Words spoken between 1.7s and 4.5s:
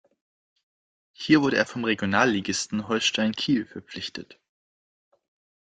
Regionalligisten Holstein Kiel verpflichtet.